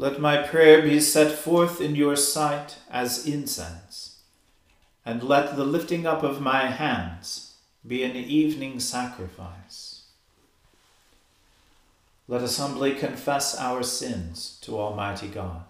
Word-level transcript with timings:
Let 0.00 0.18
my 0.18 0.38
prayer 0.38 0.80
be 0.80 0.98
set 0.98 1.30
forth 1.30 1.78
in 1.78 1.94
your 1.94 2.16
sight 2.16 2.76
as 2.90 3.26
incense, 3.26 4.22
and 5.04 5.22
let 5.22 5.56
the 5.56 5.64
lifting 5.66 6.06
up 6.06 6.22
of 6.22 6.40
my 6.40 6.68
hands 6.70 7.56
be 7.86 8.02
an 8.02 8.16
evening 8.16 8.80
sacrifice. 8.80 10.04
Let 12.28 12.40
us 12.40 12.56
humbly 12.56 12.94
confess 12.94 13.54
our 13.58 13.82
sins 13.82 14.58
to 14.62 14.78
Almighty 14.78 15.28
God. 15.28 15.69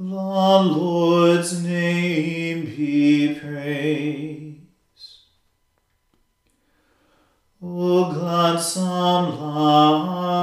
The 0.00 0.04
Lord's 0.04 1.60
name 1.60 2.66
be 2.66 3.34
praised. 3.34 4.60
O 7.60 8.12
gladsome 8.12 9.40
light, 9.40 10.36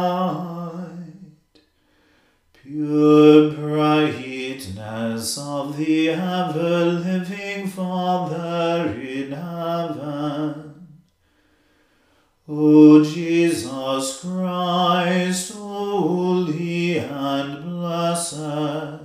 pure 2.52 3.52
brightness 3.54 5.38
of 5.38 5.78
the 5.78 6.10
ever 6.10 6.86
living 6.88 7.68
Father 7.68 8.94
in 9.00 9.32
heaven. 9.32 10.90
O 12.46 13.02
Jesus 13.06 14.20
Christ, 14.20 15.54
holy 15.54 16.98
and 16.98 17.64
blessed. 17.64 19.05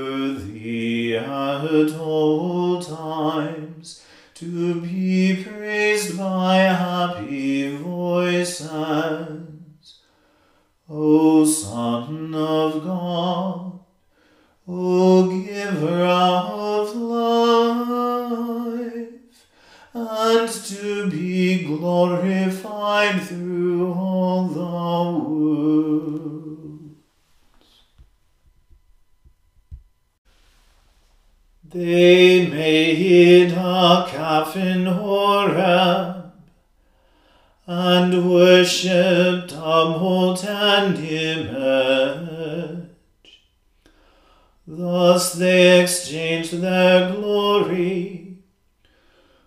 at 1.23 1.95
all 1.99 2.81
times 2.81 4.03
to 4.35 4.81
be 4.81 5.43
praised 5.43 6.17
by 6.17 6.55
happy 6.57 7.77
voices. 7.77 8.69
O 10.89 11.45
Son 11.45 12.33
of 12.35 12.83
God, 12.83 13.79
O 14.67 15.27
Giver 15.45 16.05
of 16.05 16.95
life, 16.95 17.47
and 19.93 20.49
to 20.49 21.09
be 21.09 21.63
glorified 21.63 22.40
They 31.83 32.45
made 32.45 33.53
a 33.53 34.05
calf 34.07 34.55
in 34.55 34.85
Horeb 34.85 36.31
and 37.65 38.29
worshipped 38.29 39.51
a 39.51 39.85
molten 39.97 40.95
image. 41.03 42.89
Thus 44.67 45.33
they 45.33 45.81
exchanged 45.81 46.53
their 46.61 47.13
glory 47.13 48.37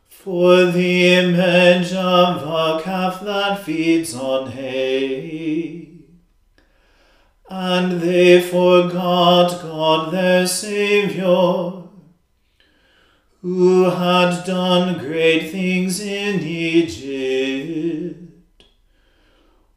for 0.09 0.65
the 0.65 1.15
image 1.15 1.93
of 1.93 2.43
a 2.43 2.83
calf 2.83 3.21
that 3.21 3.61
feeds 3.61 4.13
on 4.13 4.51
hay. 4.51 5.89
And 7.49 8.01
they 8.01 8.41
forgot 8.41 9.63
God 9.63 10.13
their 10.13 10.49
Saviour 10.49 11.84
who 13.45 13.85
had 13.91 14.43
done 14.47 14.99
great 14.99 15.51
things 15.51 16.01
in 16.01 16.41
Egypt, 16.41 18.19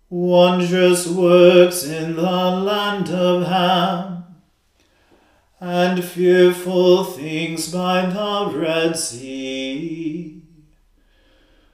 wondrous 0.10 1.06
works 1.06 1.84
in 1.84 2.16
the 2.16 2.22
land 2.22 3.10
of 3.10 3.46
Ham, 3.46 4.24
and 5.60 6.02
fearful 6.02 7.04
things 7.04 7.70
by 7.70 8.06
the 8.06 8.58
Red 8.58 8.96
Sea. 8.96 10.44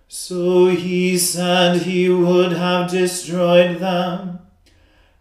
So 0.07 0.69
he 0.69 1.15
said 1.19 1.83
he 1.83 2.09
would 2.09 2.53
have 2.53 2.89
destroyed 2.89 3.77
them 3.77 4.39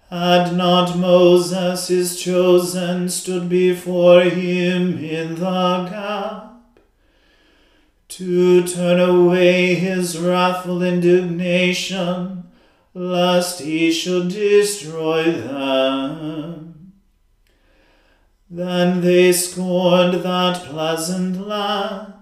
had 0.09 0.57
not 0.57 0.97
Moses, 0.97 1.89
his 1.89 2.19
chosen, 2.19 3.11
stood 3.11 3.49
before 3.51 4.23
him 4.23 4.99
in 4.99 5.37
the 5.37 5.89
gap 5.91 6.52
to 8.17 8.67
turn 8.67 9.01
away 9.01 9.75
his 9.75 10.19
wrathful 10.19 10.83
indignation, 10.83 12.45
lest 12.95 13.61
he 13.61 13.91
should 13.91 14.29
destroy 14.29 15.31
them. 15.33 16.93
Then 18.51 19.01
they 19.01 19.33
scorned 19.33 20.23
that 20.23 20.65
pleasant 20.65 21.47
land 21.47 22.15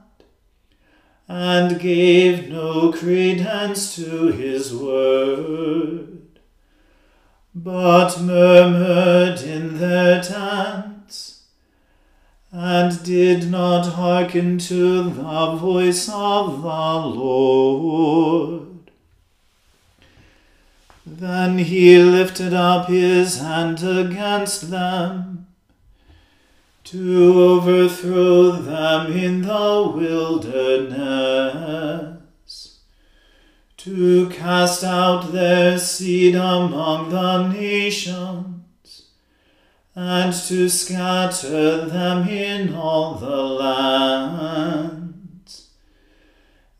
and 1.28 1.80
gave 1.80 2.48
no 2.48 2.92
credence 2.92 3.94
to 3.96 4.28
his 4.28 4.74
word 4.74 6.20
but 7.54 8.20
murmured 8.20 9.40
in 9.42 9.78
their 9.78 10.22
tents, 10.22 10.89
and 12.52 13.02
did 13.04 13.48
not 13.50 13.92
hearken 13.92 14.58
to 14.58 15.04
the 15.04 15.56
voice 15.56 16.08
of 16.08 16.62
the 16.62 16.68
Lord. 16.68 18.66
Then 21.06 21.58
he 21.58 21.98
lifted 21.98 22.52
up 22.52 22.88
his 22.88 23.38
hand 23.38 23.82
against 23.82 24.70
them 24.70 25.46
to 26.84 27.40
overthrow 27.40 28.52
them 28.52 29.12
in 29.12 29.42
the 29.42 29.92
wilderness 29.94 31.30
to 33.76 34.28
cast 34.28 34.84
out 34.84 35.32
their 35.32 35.78
seed 35.78 36.34
among 36.34 37.08
the 37.08 37.48
nations, 37.48 38.49
and 40.02 40.32
to 40.32 40.66
scatter 40.66 41.84
them 41.84 42.26
in 42.26 42.74
all 42.74 43.16
the 43.16 43.36
land. 43.36 45.12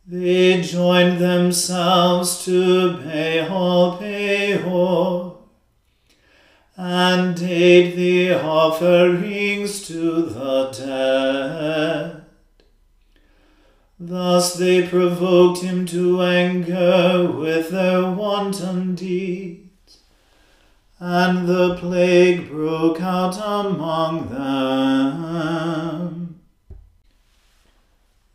They 0.06 0.62
joined 0.62 1.18
themselves 1.18 2.42
to 2.46 2.96
Baal 2.96 3.98
Peor, 3.98 5.38
and 6.76 7.42
ate 7.42 7.94
the 7.94 8.40
offerings 8.42 9.86
to 9.88 10.22
the 10.22 10.70
dead. 10.70 12.24
Thus 13.98 14.54
they 14.54 14.88
provoked 14.88 15.60
him 15.60 15.84
to 15.86 16.22
anger 16.22 17.30
with 17.30 17.68
their 17.68 18.10
wanton 18.10 18.94
deeds, 18.94 19.69
and 21.00 21.48
the 21.48 21.74
plague 21.76 22.48
broke 22.48 23.00
out 23.00 23.36
among 23.38 24.28
them. 24.28 26.40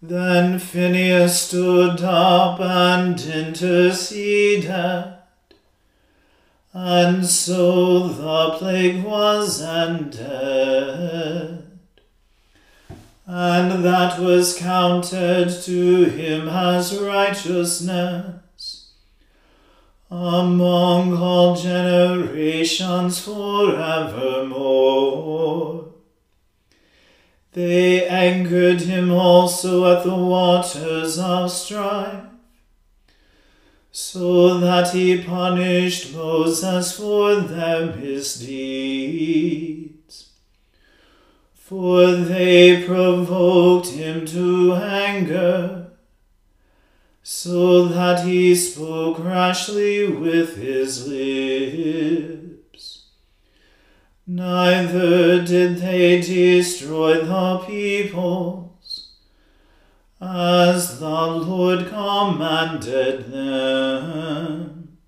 Then 0.01 0.59
Phinehas 0.59 1.41
stood 1.41 2.01
up 2.01 2.59
and 2.59 3.21
interceded, 3.21 5.13
and 6.73 7.25
so 7.25 8.09
the 8.09 8.57
plague 8.57 9.03
was 9.03 9.61
ended 9.61 11.65
and 13.27 13.83
that 13.83 14.19
was 14.19 14.57
counted 14.57 15.49
to 15.49 16.05
him 16.05 16.47
as 16.47 16.97
righteousness 16.97 18.35
among 20.09 21.17
all 21.17 21.55
generations 21.55 23.19
forevermore. 23.19 24.55
They 27.53 28.05
angered 28.07 28.81
him 28.81 29.11
also 29.11 29.91
at 29.95 30.03
the 30.03 30.13
waters 30.13 31.17
of 31.17 31.49
strife, 31.49 32.25
so 33.91 34.59
that 34.59 34.91
he 34.91 35.23
punished 35.23 36.13
Moses 36.13 36.91
for 36.97 37.35
their 37.35 37.95
misdeeds. 37.95 38.75
For 41.53 42.11
they 42.11 42.83
provoked 42.83 43.87
him 43.87 44.25
to 44.27 44.75
anger, 44.75 45.84
so 47.27 47.87
that 47.87 48.23
he 48.23 48.53
spoke 48.53 49.17
rashly 49.17 50.07
with 50.07 50.57
his 50.57 51.07
lips. 51.07 53.05
Neither 54.27 55.43
did 55.43 55.79
they 55.79 56.21
destroy 56.21 57.23
the 57.23 57.63
peoples, 57.65 59.13
as 60.21 60.99
the 60.99 61.25
Lord 61.25 61.89
commanded 61.89 63.31
them, 63.31 64.99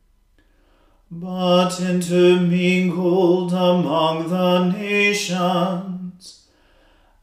but 1.12 1.80
intermingled 1.80 3.54
among 3.54 4.30
the 4.30 4.72
nations 4.72 6.48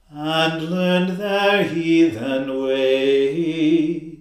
and 0.08 0.70
learned 0.70 1.18
their 1.18 1.64
heathen 1.64 2.62
ways, 2.62 4.13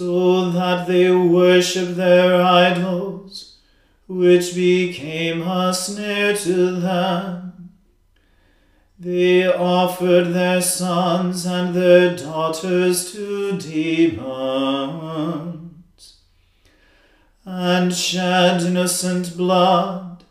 so 0.00 0.48
that 0.50 0.86
they 0.86 1.10
worshipped 1.10 1.94
their 1.94 2.42
idols, 2.42 3.58
which 4.08 4.54
became 4.54 5.42
a 5.42 5.74
snare 5.74 6.34
to 6.34 6.80
them. 6.80 7.70
They 8.98 9.46
offered 9.46 10.32
their 10.32 10.62
sons 10.62 11.44
and 11.44 11.74
their 11.74 12.16
daughters 12.16 13.12
to 13.12 13.58
demons, 13.58 14.96
and 17.44 17.94
shed 17.94 18.62
innocent 18.62 19.36
blood 19.36 20.24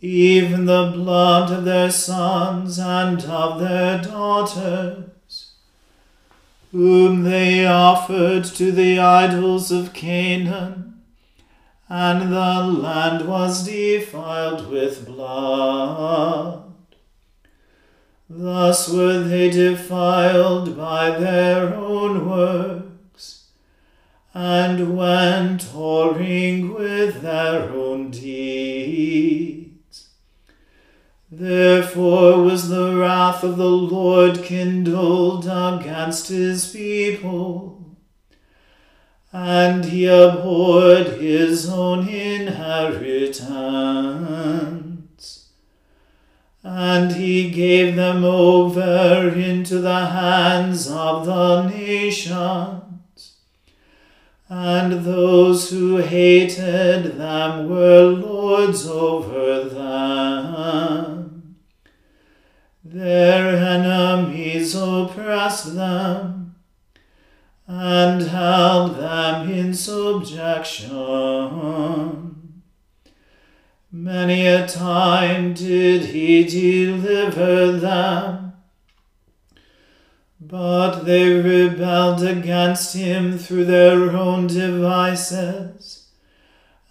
even 0.00 0.66
the 0.66 0.92
blood 0.94 1.50
of 1.50 1.64
their 1.64 1.90
sons 1.90 2.78
and 2.78 3.24
of 3.24 3.58
their 3.58 4.00
daughters, 4.00 5.15
whom 6.76 7.22
they 7.22 7.66
offered 7.66 8.44
to 8.44 8.70
the 8.70 8.98
idols 8.98 9.72
of 9.72 9.94
Canaan, 9.94 11.00
and 11.88 12.30
the 12.30 12.62
land 12.66 13.26
was 13.26 13.64
defiled 13.64 14.70
with 14.70 15.06
blood. 15.06 16.64
Thus 18.28 18.92
were 18.92 19.20
they 19.20 19.48
defiled 19.48 20.76
by 20.76 21.18
their 21.18 21.74
own 21.74 22.28
works, 22.28 23.44
and 24.34 24.98
went 24.98 25.62
whoring 25.62 26.76
with 26.76 27.22
their 27.22 27.70
own 27.70 28.10
deeds. 28.10 29.65
Therefore 31.38 32.42
was 32.42 32.70
the 32.70 32.96
wrath 32.96 33.44
of 33.44 33.58
the 33.58 33.68
Lord 33.68 34.42
kindled 34.42 35.44
against 35.44 36.28
his 36.28 36.66
people, 36.72 37.94
and 39.30 39.84
he 39.84 40.06
abhorred 40.06 41.20
his 41.20 41.68
own 41.68 42.08
inheritance. 42.08 43.50
And 46.62 47.12
he 47.12 47.50
gave 47.50 47.96
them 47.96 48.24
over 48.24 49.28
into 49.28 49.80
the 49.80 50.06
hands 50.06 50.90
of 50.90 51.26
the 51.26 51.68
nations, 51.68 53.36
and 54.48 55.04
those 55.04 55.68
who 55.68 55.98
hated 55.98 57.18
them 57.18 57.68
were 57.68 58.04
lords 58.04 58.86
over 58.86 59.64
them. 59.64 61.15
Their 62.96 63.54
enemies 63.56 64.74
oppressed 64.74 65.74
them 65.74 66.54
and 67.66 68.22
held 68.22 68.96
them 68.96 69.52
in 69.52 69.74
subjection. 69.74 70.94
Many 73.92 74.46
a 74.46 74.66
time 74.66 75.52
did 75.52 76.06
he 76.06 76.44
deliver 76.44 77.72
them, 77.72 78.54
But 80.40 81.00
they 81.00 81.34
rebelled 81.34 82.22
against 82.22 82.96
him 82.96 83.36
through 83.36 83.66
their 83.66 84.16
own 84.16 84.46
devices, 84.46 86.06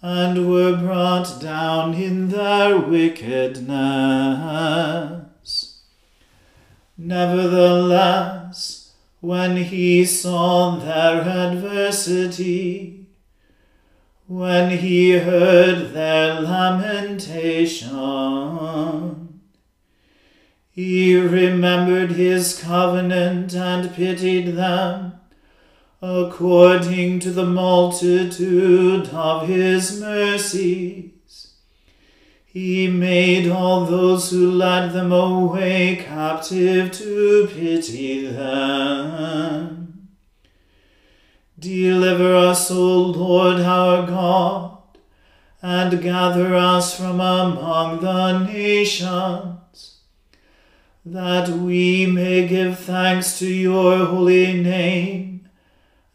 and 0.00 0.48
were 0.48 0.76
brought 0.76 1.40
down 1.40 1.94
in 1.94 2.28
their 2.28 2.78
wickedness. 2.78 3.66
Nevertheless, 6.98 8.92
when 9.20 9.56
he 9.56 10.04
saw 10.06 10.76
their 10.76 11.20
adversity, 11.22 13.06
when 14.26 14.78
he 14.78 15.12
heard 15.18 15.92
their 15.92 16.40
lamentation, 16.40 17.82
he 20.70 21.16
remembered 21.16 22.12
his 22.12 22.58
covenant 22.58 23.54
and 23.54 23.94
pitied 23.94 24.56
them, 24.56 25.12
according 26.00 27.20
to 27.20 27.30
the 27.30 27.46
multitude 27.46 29.08
of 29.10 29.46
his 29.46 30.00
mercies. 30.00 31.15
He 32.56 32.88
made 32.88 33.50
all 33.50 33.84
those 33.84 34.30
who 34.30 34.50
led 34.50 34.94
them 34.94 35.12
away 35.12 35.96
captive 35.96 36.90
to 36.92 37.50
pity 37.52 38.28
them. 38.28 40.08
Deliver 41.58 42.34
us, 42.34 42.70
O 42.70 43.02
Lord 43.02 43.60
our 43.60 44.06
God, 44.06 44.78
and 45.60 46.00
gather 46.00 46.54
us 46.54 46.96
from 46.96 47.20
among 47.20 48.00
the 48.00 48.38
nations 48.38 49.98
that 51.04 51.50
we 51.50 52.06
may 52.06 52.48
give 52.48 52.78
thanks 52.78 53.38
to 53.40 53.52
your 53.52 54.06
holy 54.06 54.54
name 54.62 55.46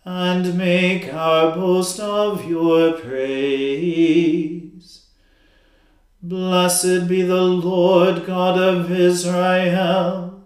and 0.03 0.57
make 0.57 1.13
our 1.13 1.53
boast 1.53 1.99
of 1.99 2.49
your 2.49 2.93
praise. 2.93 4.50
Blessed 6.31 7.09
be 7.09 7.23
the 7.23 7.41
Lord 7.41 8.25
God 8.25 8.57
of 8.57 8.89
Israel, 8.89 10.41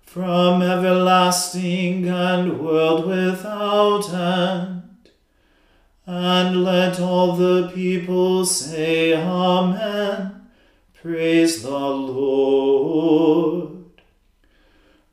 from 0.00 0.62
everlasting 0.62 2.08
and 2.08 2.58
world 2.58 3.06
without 3.06 4.10
end. 4.10 5.10
And 6.06 6.64
let 6.64 6.98
all 6.98 7.36
the 7.36 7.70
people 7.74 8.46
say, 8.46 9.14
Amen. 9.14 10.46
Praise 10.94 11.62
the 11.62 11.68
Lord. 11.68 13.84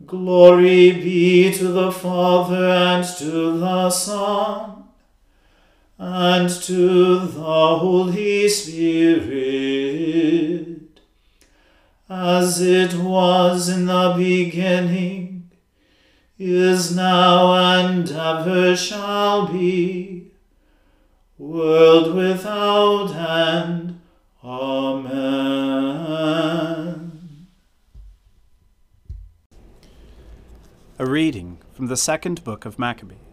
Glory 0.06 0.94
be 0.94 1.52
to 1.52 1.68
the 1.68 1.92
Father 1.92 2.70
and 2.70 3.06
to 3.18 3.60
the 3.60 3.90
Son 3.90 4.81
and 6.04 6.50
to 6.50 7.20
the 7.28 7.78
Holy 7.78 8.50
Spirit, 8.50 9.30
as 12.10 12.60
it 12.60 12.96
was 12.96 13.70
in 13.70 13.86
the 13.86 14.16
beginning, 14.18 15.52
is 16.40 16.96
now, 16.96 17.54
and 17.54 18.10
ever 18.10 18.76
shall 18.76 19.46
be, 19.46 20.32
world 21.38 22.16
without 22.16 23.14
end. 23.14 24.02
Amen. 24.44 25.12
A 30.98 31.06
reading 31.06 31.60
from 31.74 31.86
the 31.86 31.98
second 31.98 32.44
book 32.44 32.66
of 32.66 32.80
Maccabees. 32.80 33.31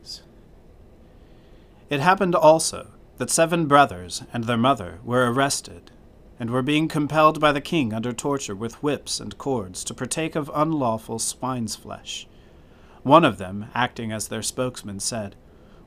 It 1.90 2.00
happened 2.00 2.34
also 2.34 2.88
that 3.16 3.30
seven 3.30 3.66
brothers 3.66 4.22
and 4.32 4.44
their 4.44 4.56
mother 4.56 5.00
were 5.04 5.32
arrested, 5.32 5.90
and 6.38 6.50
were 6.50 6.62
being 6.62 6.88
compelled 6.88 7.40
by 7.40 7.52
the 7.52 7.60
king 7.60 7.92
under 7.92 8.12
torture 8.12 8.54
with 8.54 8.82
whips 8.82 9.20
and 9.20 9.36
cords 9.38 9.82
to 9.84 9.94
partake 9.94 10.36
of 10.36 10.50
unlawful 10.54 11.18
swine's 11.18 11.74
flesh. 11.74 12.26
One 13.02 13.24
of 13.24 13.38
them, 13.38 13.66
acting 13.74 14.12
as 14.12 14.28
their 14.28 14.42
spokesman, 14.42 15.00
said, 15.00 15.34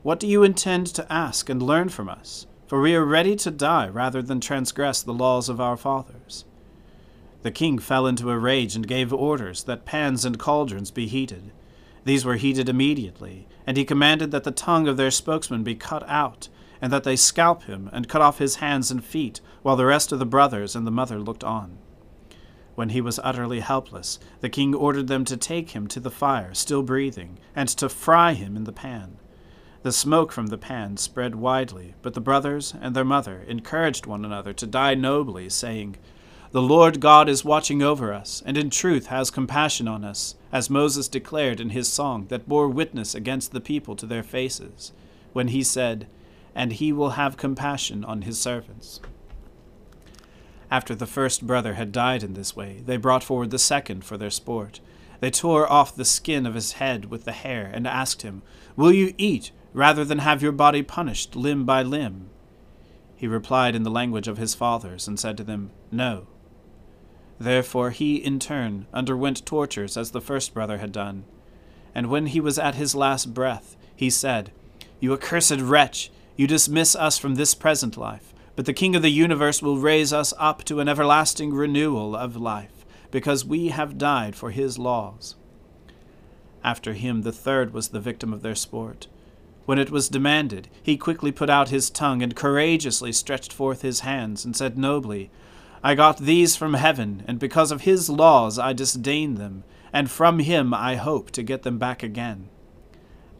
What 0.02 0.20
do 0.20 0.26
you 0.26 0.42
intend 0.42 0.88
to 0.88 1.10
ask 1.12 1.48
and 1.48 1.62
learn 1.62 1.88
from 1.88 2.08
us? 2.08 2.46
for 2.72 2.80
we 2.80 2.94
are 2.96 3.04
ready 3.04 3.36
to 3.36 3.50
die 3.50 3.86
rather 3.86 4.22
than 4.22 4.40
transgress 4.40 5.02
the 5.02 5.12
laws 5.12 5.50
of 5.50 5.60
our 5.60 5.76
fathers. 5.76 6.46
The 7.42 7.50
king 7.50 7.78
fell 7.78 8.06
into 8.06 8.30
a 8.30 8.38
rage 8.38 8.74
and 8.74 8.88
gave 8.88 9.12
orders 9.12 9.64
that 9.64 9.84
pans 9.84 10.24
and 10.24 10.38
cauldrons 10.38 10.90
be 10.90 11.06
heated. 11.06 11.52
These 12.06 12.24
were 12.24 12.36
heated 12.36 12.70
immediately, 12.70 13.46
and 13.66 13.76
he 13.76 13.84
commanded 13.84 14.30
that 14.30 14.44
the 14.44 14.50
tongue 14.50 14.88
of 14.88 14.96
their 14.96 15.10
spokesman 15.10 15.62
be 15.62 15.74
cut 15.74 16.08
out, 16.08 16.48
and 16.80 16.92
that 16.92 17.04
they 17.04 17.16
scalp 17.16 17.64
him 17.64 17.88
and 17.92 18.08
cut 18.08 18.22
off 18.22 18.38
his 18.38 18.56
hands 18.56 18.90
and 18.90 19.04
feet, 19.04 19.40
while 19.62 19.76
the 19.76 19.86
rest 19.86 20.12
of 20.12 20.18
the 20.18 20.26
brothers 20.26 20.74
and 20.74 20.86
the 20.86 20.90
mother 20.90 21.18
looked 21.18 21.44
on. 21.44 21.78
When 22.74 22.88
he 22.88 23.00
was 23.00 23.20
utterly 23.22 23.60
helpless, 23.60 24.18
the 24.40 24.48
king 24.48 24.74
ordered 24.74 25.06
them 25.06 25.24
to 25.26 25.36
take 25.36 25.70
him 25.70 25.86
to 25.88 26.00
the 26.00 26.10
fire, 26.10 26.54
still 26.54 26.82
breathing, 26.82 27.38
and 27.54 27.68
to 27.68 27.88
fry 27.88 28.32
him 28.32 28.56
in 28.56 28.64
the 28.64 28.72
pan. 28.72 29.18
The 29.82 29.92
smoke 29.92 30.32
from 30.32 30.46
the 30.46 30.58
pan 30.58 30.96
spread 30.96 31.34
widely, 31.34 31.94
but 32.02 32.14
the 32.14 32.20
brothers 32.20 32.74
and 32.80 32.96
their 32.96 33.04
mother 33.04 33.44
encouraged 33.46 34.06
one 34.06 34.24
another 34.24 34.52
to 34.54 34.66
die 34.66 34.94
nobly, 34.94 35.48
saying, 35.48 35.96
The 36.52 36.60
Lord 36.60 37.00
God 37.00 37.30
is 37.30 37.46
watching 37.46 37.82
over 37.82 38.12
us, 38.12 38.42
and 38.44 38.58
in 38.58 38.68
truth 38.68 39.06
has 39.06 39.30
compassion 39.30 39.88
on 39.88 40.04
us, 40.04 40.34
as 40.52 40.68
Moses 40.68 41.08
declared 41.08 41.60
in 41.60 41.70
his 41.70 41.90
song 41.90 42.26
that 42.28 42.46
bore 42.46 42.68
witness 42.68 43.14
against 43.14 43.52
the 43.52 43.60
people 43.60 43.96
to 43.96 44.04
their 44.04 44.22
faces, 44.22 44.92
when 45.32 45.48
he 45.48 45.62
said, 45.62 46.06
And 46.54 46.74
he 46.74 46.92
will 46.92 47.10
have 47.10 47.38
compassion 47.38 48.04
on 48.04 48.22
his 48.22 48.38
servants. 48.38 49.00
After 50.70 50.94
the 50.94 51.06
first 51.06 51.46
brother 51.46 51.72
had 51.74 51.90
died 51.90 52.22
in 52.22 52.34
this 52.34 52.54
way, 52.54 52.82
they 52.84 52.98
brought 52.98 53.24
forward 53.24 53.50
the 53.50 53.58
second 53.58 54.04
for 54.04 54.18
their 54.18 54.28
sport. 54.28 54.80
They 55.20 55.30
tore 55.30 55.72
off 55.72 55.96
the 55.96 56.04
skin 56.04 56.44
of 56.44 56.54
his 56.54 56.72
head 56.72 57.06
with 57.06 57.24
the 57.24 57.32
hair, 57.32 57.70
and 57.72 57.86
asked 57.86 58.20
him, 58.20 58.42
Will 58.76 58.92
you 58.92 59.14
eat? 59.16 59.52
rather 59.72 60.04
than 60.04 60.18
have 60.18 60.42
your 60.42 60.52
body 60.52 60.82
punished 60.82 61.34
limb 61.34 61.64
by 61.64 61.82
limb? 61.82 62.28
He 63.16 63.26
replied 63.26 63.74
in 63.74 63.84
the 63.84 63.90
language 63.90 64.28
of 64.28 64.36
his 64.36 64.54
fathers, 64.54 65.08
and 65.08 65.18
said 65.18 65.38
to 65.38 65.44
them, 65.44 65.70
No. 65.90 66.26
Therefore 67.42 67.90
he, 67.90 68.16
in 68.16 68.38
turn, 68.38 68.86
underwent 68.94 69.44
tortures 69.44 69.96
as 69.96 70.12
the 70.12 70.20
first 70.20 70.54
brother 70.54 70.78
had 70.78 70.92
done. 70.92 71.24
And 71.92 72.06
when 72.08 72.26
he 72.26 72.40
was 72.40 72.56
at 72.56 72.76
his 72.76 72.94
last 72.94 73.34
breath, 73.34 73.76
he 73.96 74.10
said, 74.10 74.52
You 75.00 75.12
accursed 75.12 75.60
wretch, 75.60 76.12
you 76.36 76.46
dismiss 76.46 76.94
us 76.94 77.18
from 77.18 77.34
this 77.34 77.56
present 77.56 77.96
life, 77.96 78.32
but 78.54 78.64
the 78.64 78.72
King 78.72 78.94
of 78.94 79.02
the 79.02 79.10
universe 79.10 79.60
will 79.60 79.78
raise 79.78 80.12
us 80.12 80.32
up 80.38 80.62
to 80.64 80.78
an 80.78 80.88
everlasting 80.88 81.52
renewal 81.52 82.14
of 82.14 82.36
life, 82.36 82.86
because 83.10 83.44
we 83.44 83.68
have 83.70 83.98
died 83.98 84.36
for 84.36 84.52
his 84.52 84.78
laws. 84.78 85.34
After 86.62 86.92
him 86.92 87.22
the 87.22 87.32
third 87.32 87.74
was 87.74 87.88
the 87.88 87.98
victim 87.98 88.32
of 88.32 88.42
their 88.42 88.54
sport. 88.54 89.08
When 89.66 89.80
it 89.80 89.90
was 89.90 90.08
demanded, 90.08 90.68
he 90.80 90.96
quickly 90.96 91.32
put 91.32 91.50
out 91.50 91.70
his 91.70 91.90
tongue 91.90 92.22
and 92.22 92.36
courageously 92.36 93.10
stretched 93.10 93.52
forth 93.52 93.82
his 93.82 94.00
hands 94.00 94.44
and 94.44 94.54
said 94.54 94.78
nobly, 94.78 95.28
I 95.84 95.94
got 95.96 96.18
these 96.18 96.54
from 96.54 96.74
heaven, 96.74 97.24
and 97.26 97.38
because 97.38 97.72
of 97.72 97.80
his 97.80 98.08
laws 98.08 98.58
I 98.58 98.72
disdain 98.72 99.34
them, 99.34 99.64
and 99.92 100.10
from 100.10 100.38
him 100.38 100.72
I 100.72 100.94
hope 100.94 101.32
to 101.32 101.42
get 101.42 101.64
them 101.64 101.78
back 101.78 102.02
again. 102.02 102.48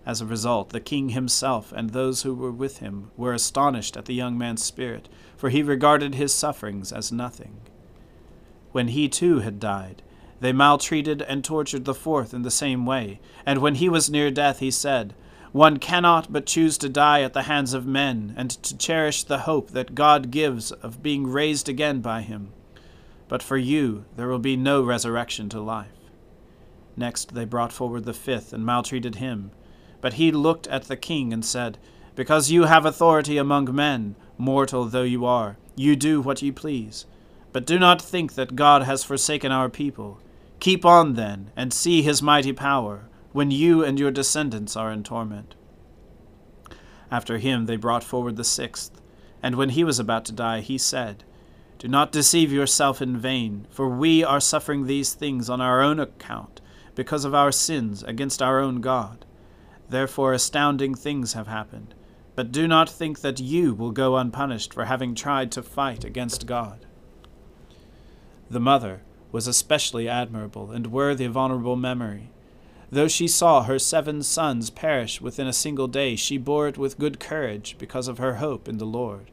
As 0.05 0.21
a 0.21 0.27
result, 0.27 0.71
the 0.71 0.81
king 0.81 1.11
himself 1.11 1.73
and 1.73 1.91
those 1.91 2.23
who 2.23 2.35
were 2.35 2.51
with 2.51 2.79
him 2.79 3.13
were 3.17 3.33
astonished 3.33 3.97
at 3.97 4.07
the 4.07 4.15
young 4.15 4.37
man's 4.37 4.65
spirit, 4.65 5.09
for 5.37 5.51
he 5.51 5.63
regarded 5.63 6.17
his 6.17 6.35
sufferings 6.35 6.93
as 6.93 7.13
nothing. 7.13 7.61
When 8.73 8.89
he 8.89 9.09
too 9.09 9.41
had 9.41 9.61
died, 9.61 10.03
they 10.41 10.53
maltreated 10.53 11.23
and 11.23 11.45
tortured 11.45 11.85
the 11.85 11.95
fourth 11.95 12.35
in 12.35 12.43
the 12.43 12.51
same 12.51 12.85
way, 12.85 13.21
and 13.47 13.61
when 13.61 13.77
he 13.77 13.89
was 13.89 14.11
near 14.11 14.33
death, 14.33 14.59
he 14.59 14.73
said, 14.73 15.15
one 15.53 15.79
cannot 15.79 16.33
but 16.33 16.47
choose 16.47 16.79
to 16.79 16.89
die 16.89 17.21
at 17.21 17.35
the 17.35 17.43
hands 17.43 17.75
of 17.75 17.87
men, 17.87 18.33
and 18.39 18.51
to 18.51 18.77
cherish 18.77 19.23
the 19.23 19.41
hope 19.41 19.71
that 19.73 19.95
God 19.95 20.31
gives 20.31 20.73
of 20.73 21.03
being 21.03 21.27
raised 21.27 21.69
again 21.69 22.01
by 22.01 22.23
him. 22.23 22.53
But 23.29 23.43
for 23.43 23.59
you 23.59 24.07
there 24.17 24.29
will 24.29 24.39
be 24.39 24.57
no 24.57 24.83
resurrection 24.83 25.51
to 25.51 25.61
life. 25.61 25.89
Next 26.97 27.35
they 27.35 27.45
brought 27.45 27.73
forward 27.73 28.07
the 28.07 28.15
fifth, 28.15 28.55
and 28.55 28.65
maltreated 28.65 29.17
him. 29.17 29.51
But 30.01 30.15
he 30.15 30.33
looked 30.33 30.67
at 30.69 30.85
the 30.85 30.97
king 30.97 31.35
and 31.35 31.45
said, 31.45 31.77
Because 32.15 32.51
you 32.51 32.65
have 32.65 32.87
authority 32.87 33.37
among 33.37 33.75
men, 33.75 34.17
mortal 34.39 34.87
though 34.87 35.03
you 35.03 35.27
are, 35.27 35.59
you 35.77 35.97
do 35.97 36.23
what 36.23 36.41
you 36.41 36.53
please. 36.55 37.05
But 37.53 37.67
do 37.67 37.79
not 37.79 38.01
think 38.01 38.35
that 38.35 38.57
God 38.57 38.85
has 38.85 39.05
forsaken 39.05 39.53
our 39.53 39.69
people. 39.69 40.19
Keep 40.61 40.87
on, 40.87 41.15
then, 41.15 41.51
and 41.55 41.75
see 41.75 42.01
his 42.01 42.23
mighty 42.23 42.55
power 42.55 43.05
when 43.33 43.51
you 43.51 43.85
and 43.85 43.99
your 43.99 44.11
descendants 44.11 44.77
are 44.77 44.93
in 44.93 45.03
torment. 45.03 45.55
After 47.11 47.39
him 47.39 47.67
they 47.67 47.77
brought 47.77 48.05
forward 48.05 48.37
the 48.37 48.45
sixth, 48.45 49.01
and 49.43 49.57
when 49.57 49.71
he 49.71 49.85
was 49.85 49.99
about 49.99 50.25
to 50.27 50.33
die, 50.33 50.61
he 50.61 50.79
said, 50.79 51.25
Do 51.79 51.89
not 51.89 52.13
deceive 52.13 52.53
yourself 52.53 53.03
in 53.03 53.17
vain, 53.17 53.67
for 53.71 53.89
we 53.89 54.23
are 54.23 54.41
suffering 54.41 54.87
these 54.87 55.15
things 55.15 55.51
on 55.51 55.61
our 55.61 55.83
own 55.83 55.99
account, 55.99 56.61
because 56.95 57.25
of 57.25 57.35
our 57.35 57.53
sins 57.53 58.03
against 58.03 58.41
our 58.41 58.61
own 58.61 58.81
God. 58.81 59.25
Therefore, 59.89 60.33
astounding 60.33 60.95
things 60.95 61.35
have 61.35 61.49
happened. 61.49 61.95
But 62.35 62.51
do 62.51 62.67
not 62.67 62.89
think 62.89 63.21
that 63.21 63.41
you 63.41 63.75
will 63.75 63.91
go 63.91 64.17
unpunished 64.17 64.73
for 64.73 64.87
having 64.87 65.15
tried 65.15 65.53
to 65.53 65.63
fight 65.63 66.03
against 66.03 66.47
God. 66.47 66.87
The 68.49 68.61
mother 68.61 69.03
was 69.31 69.47
especially 69.47 70.09
admirable 70.09 70.71
and 70.71 70.87
worthy 70.87 71.25
of 71.25 71.37
honorable 71.37 71.77
memory. 71.77 72.32
Though 72.93 73.09
she 73.09 73.27
saw 73.27 73.63
her 73.63 73.79
seven 73.79 74.23
sons 74.23 74.69
perish 74.69 75.19
within 75.19 75.47
a 75.47 75.53
single 75.55 75.89
day, 75.89 76.15
she 76.15 76.37
bore 76.37 76.69
it 76.69 76.77
with 76.77 76.99
good 76.99 77.19
courage 77.19 77.77
because 77.79 78.07
of 78.07 78.19
her 78.19 78.35
hope 78.35 78.69
in 78.69 78.77
the 78.77 78.85
Lord. 78.85 79.31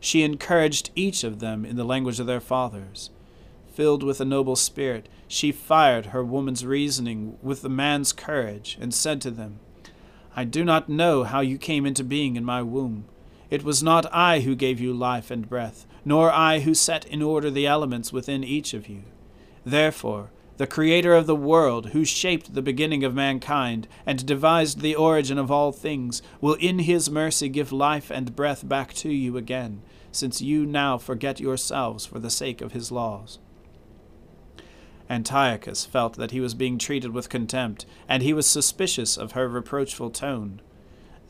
She 0.00 0.22
encouraged 0.22 0.88
each 0.96 1.22
of 1.22 1.38
them 1.38 1.66
in 1.66 1.76
the 1.76 1.84
language 1.84 2.18
of 2.18 2.26
their 2.26 2.40
fathers. 2.40 3.10
Filled 3.74 4.02
with 4.02 4.22
a 4.22 4.24
noble 4.24 4.56
spirit, 4.56 5.10
she 5.28 5.52
fired 5.52 6.06
her 6.06 6.24
woman's 6.24 6.64
reasoning 6.64 7.36
with 7.42 7.60
the 7.60 7.68
man's 7.68 8.14
courage, 8.14 8.78
and 8.80 8.94
said 8.94 9.20
to 9.20 9.30
them, 9.30 9.58
I 10.34 10.44
do 10.44 10.64
not 10.64 10.88
know 10.88 11.24
how 11.24 11.42
you 11.42 11.58
came 11.58 11.84
into 11.84 12.04
being 12.04 12.36
in 12.36 12.44
my 12.44 12.62
womb. 12.62 13.04
It 13.50 13.64
was 13.64 13.82
not 13.82 14.10
I 14.14 14.40
who 14.40 14.54
gave 14.54 14.80
you 14.80 14.94
life 14.94 15.30
and 15.30 15.46
breath, 15.46 15.86
nor 16.06 16.32
I 16.32 16.60
who 16.60 16.72
set 16.72 17.04
in 17.04 17.20
order 17.20 17.50
the 17.50 17.66
elements 17.66 18.14
within 18.14 18.42
each 18.42 18.72
of 18.72 18.88
you. 18.88 19.02
Therefore, 19.62 20.30
the 20.56 20.66
Creator 20.66 21.14
of 21.14 21.26
the 21.26 21.34
world, 21.34 21.90
who 21.90 22.04
shaped 22.04 22.54
the 22.54 22.62
beginning 22.62 23.02
of 23.02 23.14
mankind 23.14 23.88
and 24.06 24.24
devised 24.24 24.80
the 24.80 24.94
origin 24.94 25.38
of 25.38 25.50
all 25.50 25.72
things, 25.72 26.22
will 26.40 26.54
in 26.54 26.80
his 26.80 27.10
mercy 27.10 27.48
give 27.48 27.72
life 27.72 28.10
and 28.10 28.36
breath 28.36 28.68
back 28.68 28.94
to 28.94 29.10
you 29.10 29.36
again, 29.36 29.82
since 30.12 30.40
you 30.40 30.64
now 30.64 30.96
forget 30.96 31.40
yourselves 31.40 32.06
for 32.06 32.20
the 32.20 32.30
sake 32.30 32.60
of 32.60 32.72
his 32.72 32.92
laws. 32.92 33.40
Antiochus 35.10 35.84
felt 35.84 36.14
that 36.14 36.30
he 36.30 36.40
was 36.40 36.54
being 36.54 36.78
treated 36.78 37.12
with 37.12 37.28
contempt, 37.28 37.84
and 38.08 38.22
he 38.22 38.32
was 38.32 38.46
suspicious 38.46 39.16
of 39.16 39.32
her 39.32 39.48
reproachful 39.48 40.10
tone. 40.10 40.60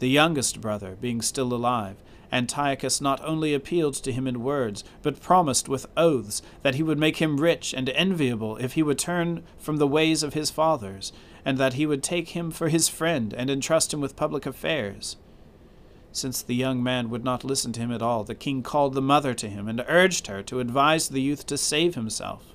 The 0.00 0.08
youngest 0.08 0.60
brother, 0.60 0.96
being 1.00 1.22
still 1.22 1.52
alive, 1.54 1.96
Antiochus 2.34 3.00
not 3.00 3.20
only 3.24 3.54
appealed 3.54 3.94
to 3.94 4.12
him 4.12 4.26
in 4.26 4.42
words, 4.42 4.82
but 5.02 5.20
promised 5.20 5.68
with 5.68 5.86
oaths 5.96 6.42
that 6.62 6.74
he 6.74 6.82
would 6.82 6.98
make 6.98 7.18
him 7.18 7.40
rich 7.40 7.72
and 7.72 7.88
enviable 7.90 8.56
if 8.56 8.72
he 8.72 8.82
would 8.82 8.98
turn 8.98 9.44
from 9.56 9.76
the 9.76 9.86
ways 9.86 10.24
of 10.24 10.34
his 10.34 10.50
fathers, 10.50 11.12
and 11.44 11.58
that 11.58 11.74
he 11.74 11.86
would 11.86 12.02
take 12.02 12.30
him 12.30 12.50
for 12.50 12.68
his 12.68 12.88
friend 12.88 13.32
and 13.32 13.48
entrust 13.48 13.94
him 13.94 14.00
with 14.00 14.16
public 14.16 14.46
affairs. 14.46 15.16
Since 16.10 16.42
the 16.42 16.54
young 16.54 16.82
man 16.82 17.08
would 17.10 17.24
not 17.24 17.44
listen 17.44 17.72
to 17.72 17.80
him 17.80 17.92
at 17.92 18.02
all, 18.02 18.24
the 18.24 18.34
king 18.34 18.62
called 18.62 18.94
the 18.94 19.02
mother 19.02 19.34
to 19.34 19.48
him 19.48 19.68
and 19.68 19.84
urged 19.88 20.26
her 20.26 20.42
to 20.44 20.60
advise 20.60 21.08
the 21.08 21.22
youth 21.22 21.46
to 21.46 21.56
save 21.56 21.94
himself. 21.94 22.52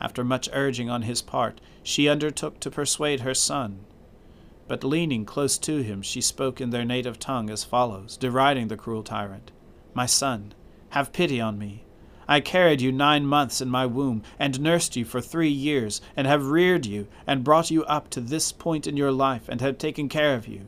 After 0.00 0.24
much 0.24 0.48
urging 0.52 0.90
on 0.90 1.02
his 1.02 1.22
part, 1.22 1.60
she 1.82 2.08
undertook 2.08 2.60
to 2.60 2.70
persuade 2.70 3.20
her 3.20 3.34
son. 3.34 3.80
But 4.66 4.82
leaning 4.82 5.26
close 5.26 5.58
to 5.58 5.82
him, 5.82 6.00
she 6.00 6.22
spoke 6.22 6.60
in 6.60 6.70
their 6.70 6.86
native 6.86 7.18
tongue 7.18 7.50
as 7.50 7.64
follows, 7.64 8.16
deriding 8.16 8.68
the 8.68 8.76
cruel 8.76 9.02
tyrant 9.02 9.50
My 9.92 10.06
son, 10.06 10.54
have 10.90 11.12
pity 11.12 11.40
on 11.40 11.58
me. 11.58 11.84
I 12.26 12.40
carried 12.40 12.80
you 12.80 12.90
nine 12.90 13.26
months 13.26 13.60
in 13.60 13.68
my 13.68 13.84
womb, 13.84 14.22
and 14.38 14.58
nursed 14.58 14.96
you 14.96 15.04
for 15.04 15.20
three 15.20 15.50
years, 15.50 16.00
and 16.16 16.26
have 16.26 16.46
reared 16.46 16.86
you, 16.86 17.06
and 17.26 17.44
brought 17.44 17.70
you 17.70 17.84
up 17.84 18.08
to 18.10 18.20
this 18.22 18.52
point 18.52 18.86
in 18.86 18.96
your 18.96 19.12
life, 19.12 19.50
and 19.50 19.60
have 19.60 19.76
taken 19.76 20.08
care 20.08 20.34
of 20.34 20.48
you. 20.48 20.62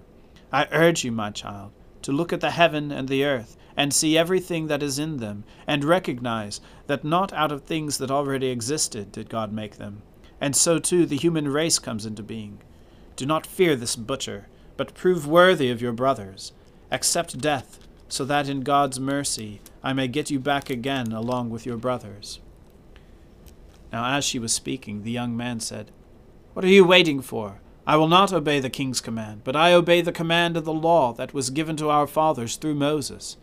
I 0.53 0.69
urge 0.71 1.03
you, 1.03 1.11
my 1.11 1.31
child, 1.31 1.73
to 2.03 2.13
look 2.13 2.35
at 2.35 2.43
the 2.43 2.51
heaven 2.51 2.93
and 2.93 3.09
the 3.09 3.25
earth, 3.25 3.57
and 3.79 3.95
see 3.95 4.19
everything 4.19 4.67
that 4.67 4.83
is 4.83 4.99
in 4.99 5.17
them, 5.17 5.45
and 5.67 5.83
recognize 5.83 6.61
that 6.87 7.05
not 7.05 7.33
out 7.33 7.51
of 7.51 7.63
things 7.63 7.97
that 7.97 8.11
already 8.11 8.49
existed 8.49 9.11
did 9.11 9.31
God 9.31 9.53
make 9.53 9.79
them. 9.79 10.03
And 10.39 10.55
so 10.55 10.79
too 10.79 11.07
the 11.07 11.17
human 11.17 11.49
race 11.49 11.79
comes 11.79 12.05
into 12.05 12.23
being. 12.23 12.59
Do 13.17 13.25
not 13.25 13.47
fear 13.47 13.75
this 13.75 13.97
butcher, 13.97 14.47
but 14.77 14.95
prove 14.95 15.27
worthy 15.27 15.71
of 15.71 15.81
your 15.81 15.93
brothers. 15.93 16.53
Accept 16.91 17.39
death, 17.39 17.79
so 18.09 18.25
that 18.27 18.49
in 18.49 18.61
God's 18.61 19.01
mercy 19.01 19.61
I 19.83 19.95
may 19.95 20.07
get 20.07 20.31
you 20.31 20.39
back 20.39 20.69
again 20.69 21.13
along 21.13 21.49
with 21.51 21.65
your 21.65 21.79
brothers. 21.79 22.41
Now, 23.91 24.17
as 24.17 24.25
she 24.25 24.39
was 24.39 24.53
speaking, 24.53 25.03
the 25.03 25.11
young 25.11 25.35
man 25.37 25.61
said, 25.61 25.91
What 26.53 26.65
are 26.65 26.69
you 26.69 26.85
waiting 26.85 27.23
for? 27.23 27.61
I 27.87 27.97
will 27.97 28.09
not 28.09 28.33
obey 28.33 28.61
the 28.61 28.69
king's 28.69 29.01
command, 29.01 29.43
but 29.45 29.57
I 29.57 29.73
obey 29.73 30.03
the 30.03 30.13
command 30.13 30.57
of 30.57 30.65
the 30.65 30.75
law 30.75 31.13
that 31.15 31.33
was 31.33 31.51
given 31.51 31.77
to 31.77 31.89
our 31.89 32.07
fathers 32.07 32.57
through 32.57 32.75
Moses. 32.75 33.37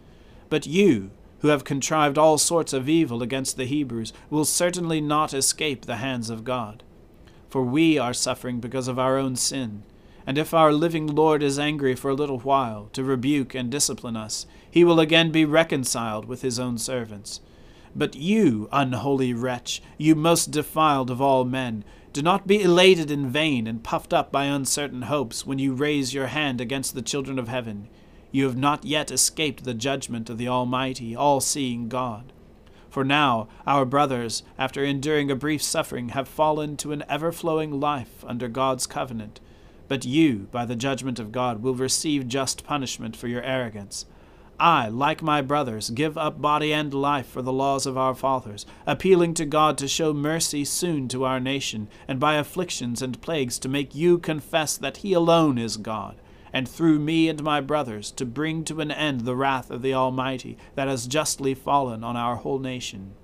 But 0.50 0.68
you, 0.68 1.12
who 1.40 1.48
have 1.48 1.64
contrived 1.64 2.18
all 2.18 2.38
sorts 2.38 2.74
of 2.74 2.88
evil 2.88 3.24
against 3.24 3.58
the 3.58 3.66
Hebrews, 3.66 4.14
will 4.30 4.46
certainly 4.46 5.02
not 5.02 5.34
escape 5.34 5.86
the 5.86 5.96
hands 5.96 6.30
of 6.30 6.44
God. 6.44 6.84
For 7.54 7.62
we 7.62 8.00
are 8.00 8.16
suffering 8.16 8.60
because 8.60 8.88
of 8.88 8.98
our 8.98 9.16
own 9.16 9.36
sin. 9.36 9.84
And 10.26 10.40
if 10.40 10.56
our 10.56 10.74
living 10.74 11.06
Lord 11.06 11.44
is 11.44 11.60
angry 11.60 11.94
for 11.94 12.10
a 12.10 12.16
little 12.16 12.40
while, 12.40 12.90
to 12.94 13.04
rebuke 13.04 13.54
and 13.54 13.70
discipline 13.70 14.18
us, 14.18 14.48
he 14.72 14.84
will 14.84 15.00
again 15.00 15.32
be 15.32 15.46
reconciled 15.46 16.26
with 16.26 16.42
his 16.42 16.58
own 16.58 16.80
servants. 16.80 17.42
But 17.96 18.16
you, 18.16 18.68
unholy 18.72 19.36
wretch, 19.36 19.84
you 20.00 20.16
most 20.16 20.50
defiled 20.50 21.12
of 21.12 21.22
all 21.22 21.46
men, 21.46 21.84
do 22.12 22.24
not 22.24 22.48
be 22.48 22.60
elated 22.60 23.12
in 23.12 23.30
vain 23.30 23.68
and 23.68 23.84
puffed 23.84 24.16
up 24.16 24.32
by 24.32 24.46
uncertain 24.46 25.04
hopes 25.04 25.46
when 25.46 25.60
you 25.60 25.76
raise 25.76 26.12
your 26.12 26.30
hand 26.34 26.60
against 26.60 26.96
the 26.96 27.04
children 27.04 27.38
of 27.38 27.50
heaven 27.50 27.88
you 28.34 28.46
have 28.46 28.58
not 28.58 28.84
yet 28.84 29.12
escaped 29.12 29.64
the 29.64 29.76
judgment 29.76 30.28
of 30.28 30.40
the 30.40 30.48
Almighty, 30.48 31.16
all 31.16 31.40
seeing 31.40 31.88
God. 31.88 32.33
For 32.94 33.04
now 33.04 33.48
our 33.66 33.86
brothers, 33.86 34.44
after 34.56 34.84
enduring 34.84 35.32
a 35.32 35.36
brief 35.36 35.64
suffering, 35.64 36.10
have 36.10 36.28
fallen 36.28 36.78
to 36.78 36.92
an 36.92 37.04
ever 37.10 37.32
flowing 37.32 37.80
life 37.80 38.24
under 38.24 38.48
God's 38.48 38.86
covenant. 38.86 39.40
But 39.88 40.06
you, 40.06 40.48
by 40.52 40.66
the 40.66 40.76
judgment 40.76 41.18
of 41.18 41.32
God, 41.32 41.64
will 41.64 41.74
receive 41.74 42.28
just 42.28 42.64
punishment 42.64 43.16
for 43.16 43.28
your 43.28 43.42
arrogance. 43.42 44.06
I, 44.60 44.90
like 44.90 45.24
my 45.24 45.42
brothers, 45.42 45.90
give 45.90 46.20
up 46.20 46.40
body 46.40 46.72
and 46.72 46.94
life 46.94 47.26
for 47.26 47.42
the 47.42 47.52
laws 47.52 47.88
of 47.88 47.98
our 47.98 48.14
fathers, 48.14 48.64
appealing 48.86 49.34
to 49.34 49.46
God 49.46 49.76
to 49.80 49.88
show 49.88 50.14
mercy 50.14 50.64
soon 50.64 51.08
to 51.08 51.26
our 51.26 51.40
nation, 51.40 51.88
and 52.08 52.20
by 52.20 52.36
afflictions 52.36 53.02
and 53.02 53.20
plagues 53.24 53.58
to 53.58 53.68
make 53.68 53.96
you 53.96 54.20
confess 54.20 54.78
that 54.78 54.98
He 54.98 55.14
alone 55.14 55.58
is 55.58 55.78
God 55.78 56.18
and 56.54 56.70
through 56.70 57.00
me 57.00 57.28
and 57.28 57.42
my 57.44 57.60
brothers 57.60 58.12
to 58.12 58.26
bring 58.26 58.64
to 58.64 58.80
an 58.80 58.92
end 58.92 59.22
the 59.22 59.36
wrath 59.36 59.72
of 59.72 59.82
the 59.82 59.94
Almighty 59.94 60.58
that 60.76 60.88
has 60.88 61.08
justly 61.08 61.56
fallen 61.56 62.04
on 62.04 62.16
our 62.16 62.38
whole 62.38 62.60
nation. 62.60 63.16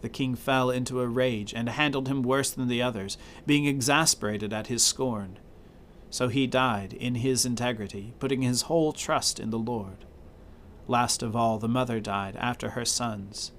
The 0.00 0.08
king 0.10 0.34
fell 0.34 0.70
into 0.70 1.00
a 1.00 1.06
rage 1.06 1.54
and 1.54 1.68
handled 1.68 2.08
him 2.08 2.22
worse 2.22 2.50
than 2.50 2.68
the 2.68 2.82
others, 2.82 3.16
being 3.46 3.64
exasperated 3.64 4.52
at 4.52 4.66
his 4.66 4.82
scorn. 4.82 5.38
So 6.10 6.28
he 6.28 6.46
died 6.46 6.92
in 6.92 7.14
his 7.14 7.46
integrity, 7.46 8.12
putting 8.18 8.42
his 8.42 8.62
whole 8.62 8.92
trust 8.92 9.40
in 9.40 9.48
the 9.48 9.58
Lord. 9.58 10.04
Last 10.86 11.22
of 11.22 11.34
all, 11.34 11.58
the 11.58 11.68
mother 11.68 12.00
died 12.00 12.36
after 12.36 12.70
her 12.70 12.84
sons. 12.84 13.52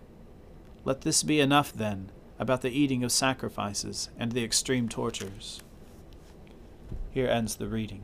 Let 0.84 1.02
this 1.02 1.24
be 1.24 1.40
enough, 1.40 1.74
then, 1.74 2.12
about 2.38 2.62
the 2.62 2.70
eating 2.70 3.04
of 3.04 3.12
sacrifices 3.12 4.10
and 4.20 4.32
the 4.32 4.44
extreme 4.44 4.88
tortures. 4.88 5.64
Here 7.10 7.28
ends 7.28 7.56
the 7.56 7.68
reading. 7.68 8.04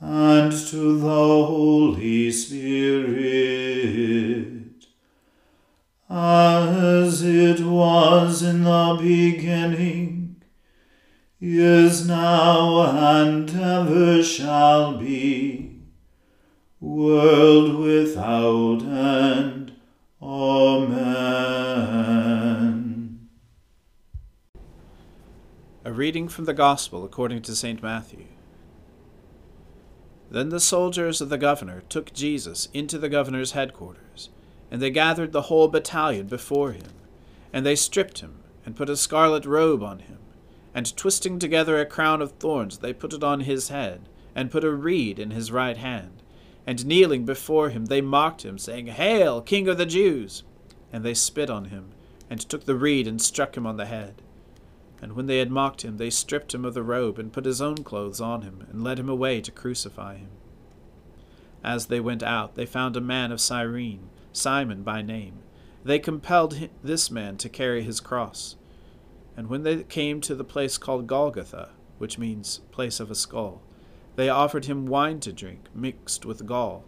and 0.00 0.52
to 0.52 0.98
the 0.98 1.06
Holy 1.06 2.30
Spirit 2.30 3.78
as 6.10 7.22
it 7.22 7.60
was 7.60 8.42
in 8.42 8.64
the 8.64 8.98
beginning, 9.00 10.42
is 11.40 12.08
now, 12.08 12.82
and 12.82 13.50
ever 13.50 14.22
shall 14.22 14.96
be, 14.96 15.82
world 16.80 17.76
without 17.76 18.82
end. 18.82 19.72
Amen. 20.22 21.08
A 25.84 25.92
reading 25.92 26.28
from 26.28 26.46
the 26.46 26.54
Gospel 26.54 27.04
according 27.04 27.42
to 27.42 27.54
St. 27.54 27.82
Matthew. 27.82 28.24
Then 30.30 30.50
the 30.50 30.60
soldiers 30.60 31.20
of 31.20 31.28
the 31.28 31.38
governor 31.38 31.82
took 31.88 32.12
Jesus 32.12 32.68
into 32.74 32.98
the 32.98 33.08
governor's 33.08 33.52
headquarters 33.52 34.30
and 34.70 34.82
they 34.82 34.90
gathered 34.90 35.32
the 35.32 35.42
whole 35.42 35.68
battalion 35.68 36.26
before 36.26 36.72
him. 36.72 36.92
And 37.52 37.64
they 37.64 37.76
stripped 37.76 38.20
him, 38.20 38.42
and 38.66 38.76
put 38.76 38.90
a 38.90 38.96
scarlet 38.96 39.46
robe 39.46 39.82
on 39.82 40.00
him. 40.00 40.18
And 40.74 40.94
twisting 40.96 41.38
together 41.38 41.80
a 41.80 41.86
crown 41.86 42.20
of 42.20 42.32
thorns, 42.32 42.78
they 42.78 42.92
put 42.92 43.14
it 43.14 43.24
on 43.24 43.40
his 43.40 43.68
head, 43.68 44.02
and 44.34 44.50
put 44.50 44.64
a 44.64 44.70
reed 44.70 45.18
in 45.18 45.30
his 45.30 45.50
right 45.50 45.76
hand. 45.76 46.22
And 46.66 46.84
kneeling 46.84 47.24
before 47.24 47.70
him, 47.70 47.86
they 47.86 48.02
mocked 48.02 48.44
him, 48.44 48.58
saying, 48.58 48.88
Hail, 48.88 49.40
King 49.40 49.68
of 49.68 49.78
the 49.78 49.86
Jews! 49.86 50.42
And 50.92 51.02
they 51.02 51.14
spit 51.14 51.48
on 51.48 51.66
him, 51.66 51.92
and 52.28 52.38
took 52.40 52.66
the 52.66 52.76
reed, 52.76 53.06
and 53.06 53.20
struck 53.20 53.56
him 53.56 53.66
on 53.66 53.78
the 53.78 53.86
head. 53.86 54.20
And 55.00 55.12
when 55.12 55.26
they 55.26 55.38
had 55.38 55.50
mocked 55.50 55.82
him, 55.82 55.96
they 55.96 56.10
stripped 56.10 56.54
him 56.54 56.64
of 56.64 56.74
the 56.74 56.82
robe, 56.82 57.18
and 57.18 57.32
put 57.32 57.44
his 57.44 57.60
own 57.60 57.84
clothes 57.84 58.20
on 58.20 58.42
him, 58.42 58.66
and 58.70 58.82
led 58.82 58.98
him 58.98 59.08
away 59.08 59.40
to 59.40 59.52
crucify 59.52 60.16
him. 60.16 60.30
As 61.62 61.86
they 61.86 62.00
went 62.00 62.22
out, 62.22 62.54
they 62.54 62.66
found 62.66 62.96
a 62.96 63.00
man 63.00 63.32
of 63.32 63.40
Cyrene 63.40 64.08
Simon 64.32 64.82
by 64.82 65.02
name. 65.02 65.38
They 65.84 65.98
compelled 65.98 66.68
this 66.82 67.10
man 67.10 67.36
to 67.38 67.48
carry 67.48 67.82
his 67.82 68.00
cross. 68.00 68.56
And 69.36 69.48
when 69.48 69.62
they 69.62 69.82
came 69.84 70.20
to 70.22 70.34
the 70.34 70.44
place 70.44 70.78
called 70.78 71.06
Golgotha, 71.06 71.70
which 71.98 72.18
means 72.18 72.60
place 72.70 73.00
of 73.00 73.10
a 73.10 73.14
skull, 73.14 73.62
they 74.16 74.28
offered 74.28 74.64
him 74.64 74.86
wine 74.86 75.20
to 75.20 75.32
drink, 75.32 75.68
mixed 75.74 76.24
with 76.24 76.46
gall. 76.46 76.84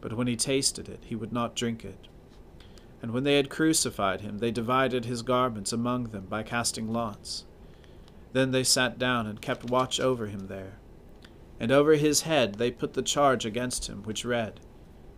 But 0.00 0.14
when 0.14 0.26
he 0.26 0.36
tasted 0.36 0.88
it, 0.88 1.00
he 1.04 1.14
would 1.14 1.32
not 1.32 1.54
drink 1.54 1.84
it. 1.84 2.08
And 3.02 3.10
when 3.10 3.24
they 3.24 3.36
had 3.36 3.50
crucified 3.50 4.20
him, 4.20 4.38
they 4.38 4.52
divided 4.52 5.04
his 5.04 5.22
garments 5.22 5.72
among 5.72 6.04
them 6.04 6.26
by 6.26 6.44
casting 6.44 6.92
lots. 6.92 7.44
Then 8.32 8.52
they 8.52 8.62
sat 8.62 8.98
down 8.98 9.26
and 9.26 9.42
kept 9.42 9.68
watch 9.70 9.98
over 9.98 10.28
him 10.28 10.46
there. 10.46 10.78
And 11.58 11.72
over 11.72 11.94
his 11.96 12.22
head 12.22 12.54
they 12.54 12.70
put 12.70 12.94
the 12.94 13.02
charge 13.02 13.44
against 13.44 13.88
him, 13.88 14.04
which 14.04 14.24
read, 14.24 14.60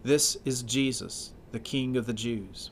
This 0.03 0.39
is 0.47 0.63
Jesus, 0.63 1.35
the 1.53 1.61
King 1.61 1.97
of 1.97 2.07
the 2.07 2.15
Jews. 2.15 2.71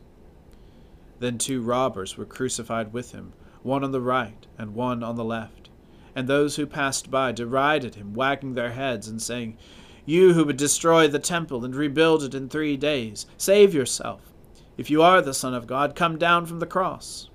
Then 1.20 1.38
two 1.38 1.62
robbers 1.62 2.16
were 2.16 2.24
crucified 2.24 2.92
with 2.92 3.12
him, 3.12 3.34
one 3.62 3.84
on 3.84 3.92
the 3.92 4.00
right 4.00 4.46
and 4.58 4.74
one 4.74 5.02
on 5.02 5.16
the 5.16 5.24
left. 5.24 5.68
And 6.16 6.26
those 6.26 6.56
who 6.56 6.66
passed 6.66 7.10
by 7.10 7.32
derided 7.32 7.94
him, 7.94 8.12
wagging 8.14 8.54
their 8.54 8.72
heads 8.72 9.08
and 9.08 9.22
saying, 9.22 9.56
You 10.04 10.32
who 10.32 10.44
would 10.44 10.56
destroy 10.56 11.06
the 11.06 11.18
temple 11.18 11.64
and 11.64 11.76
rebuild 11.76 12.24
it 12.24 12.34
in 12.34 12.48
three 12.48 12.76
days, 12.76 13.26
save 13.36 13.72
yourself. 13.72 14.31
If 14.76 14.90
you 14.90 15.02
are 15.02 15.20
the 15.20 15.34
Son 15.34 15.54
of 15.54 15.66
God, 15.66 15.94
come 15.94 16.18
down 16.18 16.46
from 16.46 16.58
the 16.58 16.66
cross. 16.66 17.28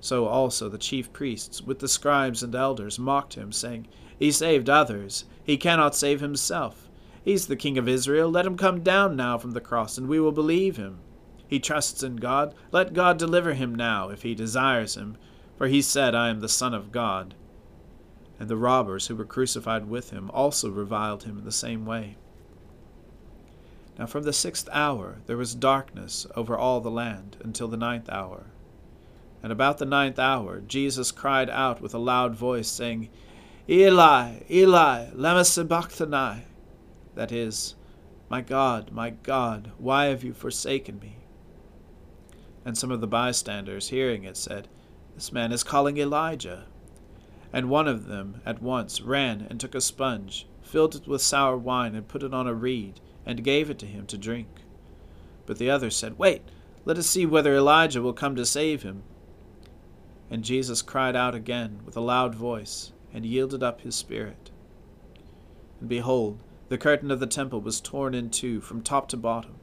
So 0.00 0.26
also 0.26 0.68
the 0.68 0.78
chief 0.78 1.12
priests, 1.12 1.62
with 1.62 1.78
the 1.78 1.88
scribes 1.88 2.42
and 2.42 2.54
elders, 2.54 2.98
mocked 2.98 3.34
him, 3.34 3.52
saying, 3.52 3.86
He 4.18 4.30
saved 4.30 4.68
others, 4.68 5.24
he 5.44 5.56
cannot 5.56 5.94
save 5.94 6.20
himself. 6.20 6.88
He's 7.24 7.46
the 7.46 7.56
King 7.56 7.78
of 7.78 7.88
Israel. 7.88 8.30
Let 8.30 8.46
him 8.46 8.56
come 8.56 8.80
down 8.80 9.16
now 9.16 9.38
from 9.38 9.52
the 9.52 9.60
cross, 9.60 9.98
and 9.98 10.08
we 10.08 10.20
will 10.20 10.32
believe 10.32 10.76
him. 10.76 10.98
He 11.46 11.58
trusts 11.58 12.02
in 12.02 12.16
God. 12.16 12.54
Let 12.72 12.92
God 12.92 13.18
deliver 13.18 13.54
him 13.54 13.74
now, 13.74 14.10
if 14.10 14.22
he 14.22 14.34
desires 14.34 14.96
him, 14.96 15.16
for 15.56 15.66
he 15.66 15.82
said, 15.82 16.14
I 16.14 16.28
am 16.28 16.40
the 16.40 16.48
Son 16.48 16.74
of 16.74 16.92
God. 16.92 17.34
And 18.38 18.48
the 18.48 18.56
robbers 18.56 19.06
who 19.06 19.16
were 19.16 19.24
crucified 19.24 19.88
with 19.88 20.10
him 20.10 20.30
also 20.32 20.70
reviled 20.70 21.24
him 21.24 21.38
in 21.38 21.44
the 21.44 21.52
same 21.52 21.84
way. 21.86 22.16
Now 23.98 24.06
from 24.06 24.22
the 24.22 24.32
sixth 24.32 24.68
hour 24.70 25.18
there 25.26 25.36
was 25.36 25.54
darkness 25.54 26.26
over 26.36 26.56
all 26.56 26.80
the 26.80 26.90
land 26.90 27.36
until 27.42 27.66
the 27.66 27.76
ninth 27.76 28.08
hour. 28.08 28.46
And 29.42 29.50
about 29.50 29.78
the 29.78 29.86
ninth 29.86 30.18
hour 30.18 30.60
Jesus 30.60 31.10
cried 31.10 31.50
out 31.50 31.80
with 31.80 31.94
a 31.94 31.98
loud 31.98 32.34
voice, 32.34 32.68
saying, 32.68 33.08
Eli, 33.68 34.40
Eli, 34.48 35.08
lama 35.14 35.44
sabachthani, 35.44 36.44
that 37.16 37.32
is, 37.32 37.74
My 38.28 38.40
God, 38.40 38.92
my 38.92 39.10
God, 39.10 39.72
why 39.78 40.06
have 40.06 40.22
you 40.22 40.32
forsaken 40.32 41.00
me? 41.00 41.16
And 42.64 42.78
some 42.78 42.90
of 42.90 43.00
the 43.00 43.06
bystanders, 43.06 43.88
hearing 43.88 44.24
it, 44.24 44.36
said, 44.36 44.68
This 45.14 45.32
man 45.32 45.52
is 45.52 45.64
calling 45.64 45.98
Elijah. 45.98 46.66
And 47.52 47.68
one 47.68 47.88
of 47.88 48.06
them 48.06 48.40
at 48.46 48.62
once 48.62 49.00
ran 49.00 49.46
and 49.48 49.58
took 49.58 49.74
a 49.74 49.80
sponge, 49.80 50.46
filled 50.62 50.94
it 50.94 51.08
with 51.08 51.22
sour 51.22 51.56
wine, 51.56 51.94
and 51.94 52.06
put 52.06 52.22
it 52.22 52.34
on 52.34 52.46
a 52.46 52.54
reed, 52.54 53.00
and 53.28 53.44
gave 53.44 53.68
it 53.68 53.78
to 53.78 53.86
him 53.86 54.06
to 54.06 54.16
drink. 54.16 54.48
But 55.44 55.58
the 55.58 55.70
other 55.70 55.90
said, 55.90 56.18
Wait, 56.18 56.42
let 56.86 56.96
us 56.96 57.06
see 57.06 57.26
whether 57.26 57.54
Elijah 57.54 58.00
will 58.00 58.14
come 58.14 58.34
to 58.36 58.46
save 58.46 58.82
him. 58.82 59.02
And 60.30 60.42
Jesus 60.42 60.80
cried 60.80 61.14
out 61.14 61.34
again 61.34 61.80
with 61.84 61.96
a 61.96 62.00
loud 62.00 62.34
voice, 62.34 62.92
and 63.12 63.26
yielded 63.26 63.62
up 63.62 63.82
his 63.82 63.94
spirit. 63.94 64.50
And 65.78 65.88
behold, 65.88 66.42
the 66.70 66.78
curtain 66.78 67.10
of 67.10 67.20
the 67.20 67.26
temple 67.26 67.60
was 67.60 67.80
torn 67.80 68.14
in 68.14 68.30
two 68.30 68.62
from 68.62 68.82
top 68.82 69.08
to 69.10 69.16
bottom, 69.16 69.56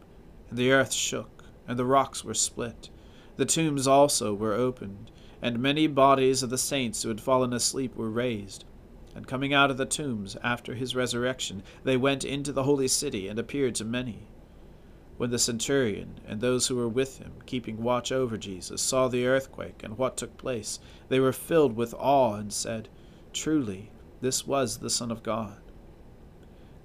and 0.49 0.57
the 0.57 0.71
earth 0.71 0.93
shook, 0.93 1.45
and 1.67 1.77
the 1.77 1.85
rocks 1.85 2.23
were 2.23 2.33
split. 2.35 2.89
The 3.35 3.45
tombs 3.45 3.87
also 3.87 4.33
were 4.33 4.53
opened, 4.53 5.09
and 5.41 5.59
many 5.59 5.87
bodies 5.87 6.43
of 6.43 6.51
the 6.51 6.57
saints 6.57 7.01
who 7.01 7.09
had 7.09 7.21
fallen 7.21 7.51
asleep 7.51 7.95
were 7.95 8.09
raised. 8.09 8.63
And 9.15 9.25
coming 9.25 9.53
out 9.53 9.71
of 9.71 9.77
the 9.77 9.85
tombs 9.85 10.35
after 10.43 10.75
his 10.75 10.93
resurrection, 10.93 11.63
they 11.85 11.95
went 11.95 12.25
into 12.25 12.51
the 12.51 12.63
holy 12.63 12.89
city 12.89 13.29
and 13.29 13.39
appeared 13.39 13.73
to 13.75 13.85
many. 13.85 14.27
When 15.17 15.31
the 15.31 15.39
centurion 15.39 16.19
and 16.27 16.41
those 16.41 16.67
who 16.67 16.75
were 16.75 16.89
with 16.89 17.19
him, 17.19 17.31
keeping 17.45 17.81
watch 17.81 18.11
over 18.11 18.37
Jesus, 18.37 18.81
saw 18.81 19.07
the 19.07 19.25
earthquake 19.25 19.81
and 19.81 19.97
what 19.97 20.17
took 20.17 20.35
place, 20.35 20.79
they 21.07 21.21
were 21.21 21.31
filled 21.31 21.77
with 21.77 21.93
awe 21.93 22.35
and 22.35 22.51
said, 22.51 22.89
Truly, 23.31 23.89
this 24.19 24.45
was 24.45 24.79
the 24.79 24.89
Son 24.89 25.11
of 25.11 25.23
God. 25.23 25.61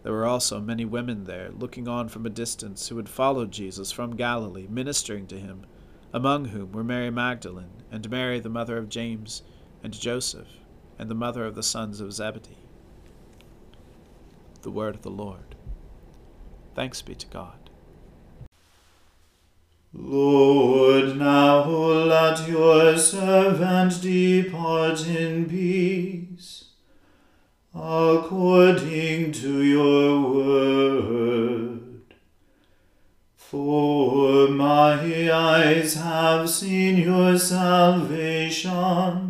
There 0.05 0.13
were 0.13 0.27
also 0.27 0.61
many 0.61 0.85
women 0.85 1.25
there, 1.25 1.51
looking 1.51 1.89
on 1.89 2.09
from 2.09 2.25
a 2.25 2.31
distance, 2.31 2.89
who 2.89 2.97
had 2.97 3.09
followed 3.09 3.51
Jesus 3.51 3.91
from 3.91 4.15
Galilee, 4.15 4.69
ministering 4.71 5.27
to 5.27 5.39
him, 5.39 5.67
among 6.13 6.47
whom 6.47 6.71
were 6.71 6.85
Mary 6.85 7.11
Magdalene, 7.11 7.83
and 7.91 8.09
Mary 8.09 8.39
the 8.39 8.49
mother 8.49 8.79
of 8.79 8.89
James 8.89 9.43
and 9.83 9.93
Joseph, 9.93 10.49
and 11.01 11.09
the 11.11 11.15
mother 11.15 11.47
of 11.47 11.55
the 11.55 11.63
sons 11.63 11.99
of 11.99 12.13
Zebedee. 12.13 12.59
The 14.61 14.71
word 14.71 14.97
of 14.97 15.01
the 15.01 15.11
Lord. 15.11 15.55
Thanks 16.75 17.01
be 17.01 17.15
to 17.15 17.27
God. 17.29 17.71
Lord, 19.95 21.17
now 21.17 21.65
let 21.65 22.47
your 22.47 22.99
servant 22.99 24.03
depart 24.03 25.07
in 25.07 25.47
peace, 25.49 26.67
according 27.75 29.33
to 29.33 29.63
your 29.63 30.21
word. 30.21 32.03
For 33.37 34.49
my 34.49 35.33
eyes 35.33 35.95
have 35.95 36.51
seen 36.51 36.99
your 36.99 37.39
salvation, 37.39 39.30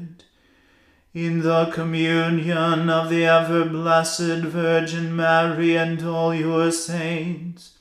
in 1.13 1.41
the 1.41 1.65
communion 1.65 2.89
of 2.89 3.09
the 3.09 3.25
ever 3.25 3.65
blessed 3.65 4.43
Virgin 4.45 5.13
Mary 5.13 5.75
and 5.75 6.01
all 6.03 6.33
your 6.33 6.71
saints, 6.71 7.79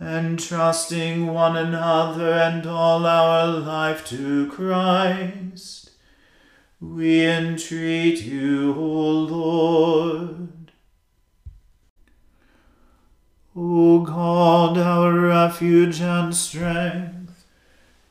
entrusting 0.00 1.26
one 1.26 1.56
another 1.56 2.32
and 2.32 2.64
all 2.66 3.04
our 3.04 3.46
life 3.48 4.06
to 4.06 4.48
Christ, 4.50 5.90
we 6.80 7.26
entreat 7.26 8.22
you, 8.22 8.74
O 8.76 9.10
Lord. 9.10 10.70
O 13.56 14.00
God, 14.00 14.78
our 14.78 15.12
refuge 15.12 16.00
and 16.00 16.36
strength, 16.36 17.46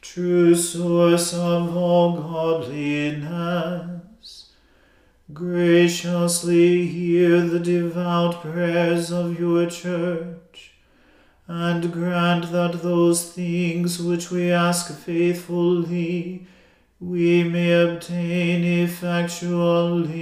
true 0.01 0.55
source 0.55 1.33
of 1.33 1.77
all 1.77 2.19
godliness, 2.19 3.94
graciously 5.33 6.85
hear 6.85 7.41
the 7.41 7.59
devout 7.59 8.41
prayers 8.41 9.11
of 9.11 9.39
your 9.39 9.69
church, 9.69 10.73
and 11.47 11.91
grant 11.91 12.51
that 12.51 12.83
those 12.83 13.31
things 13.31 14.01
which 14.01 14.31
we 14.31 14.51
ask 14.51 14.93
faithfully 14.93 16.47
we 16.99 17.43
may 17.43 17.71
obtain 17.71 18.63
effectually. 18.63 20.13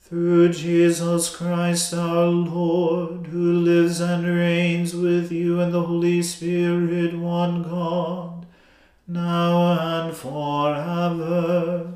Through 0.00 0.50
Jesus 0.50 1.34
Christ 1.34 1.92
our 1.94 2.26
Lord, 2.26 3.26
who 3.26 3.52
lives 3.52 4.00
and 4.00 4.24
reigns 4.26 4.94
with 4.94 5.32
you 5.32 5.60
in 5.60 5.72
the 5.72 5.82
Holy 5.82 6.22
Spirit, 6.22 7.18
one 7.18 7.64
God, 7.64 8.46
now 9.08 10.04
and 10.04 10.16
forever. 10.16 11.95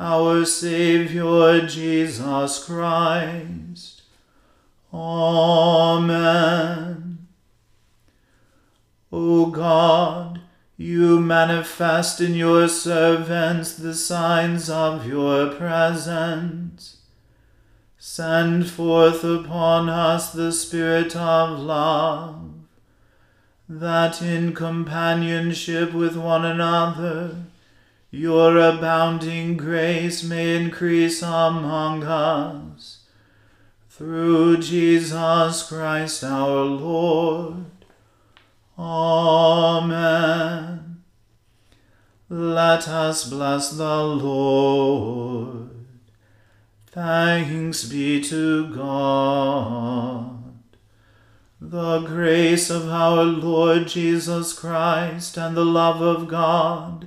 our 0.00 0.44
Saviour 0.46 1.60
Jesus 1.60 2.64
Christ. 2.64 4.02
Amen. 4.94 5.98
O 9.12 9.46
God, 9.46 10.40
you 10.78 11.20
manifest 11.20 12.22
in 12.22 12.34
your 12.34 12.66
servants 12.66 13.74
the 13.74 13.92
signs 13.94 14.70
of 14.70 15.06
your 15.06 15.48
presence. 15.48 17.02
Send 17.98 18.70
forth 18.70 19.22
upon 19.22 19.90
us 19.90 20.32
the 20.32 20.50
Spirit 20.50 21.14
of 21.14 21.58
love, 21.58 22.52
that 23.68 24.22
in 24.22 24.54
companionship 24.54 25.92
with 25.92 26.16
one 26.16 26.46
another 26.46 27.49
your 28.10 28.56
abounding 28.58 29.56
grace 29.56 30.24
may 30.24 30.56
increase 30.56 31.22
among 31.22 32.02
us. 32.02 33.04
Through 33.88 34.58
Jesus 34.58 35.68
Christ 35.68 36.24
our 36.24 36.64
Lord. 36.64 37.66
Amen. 38.78 39.90
Let 42.28 42.88
us 42.88 43.28
bless 43.28 43.70
the 43.72 44.02
Lord. 44.02 45.70
Thanks 46.86 47.84
be 47.84 48.20
to 48.24 48.74
God. 48.74 50.38
The 51.60 52.00
grace 52.00 52.70
of 52.70 52.88
our 52.88 53.22
Lord 53.22 53.86
Jesus 53.86 54.52
Christ 54.52 55.36
and 55.36 55.56
the 55.56 55.64
love 55.64 56.00
of 56.00 56.26
God 56.26 57.06